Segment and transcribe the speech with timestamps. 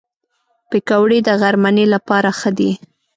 [0.69, 2.71] پکورې د غرمنۍ لپاره ښه دي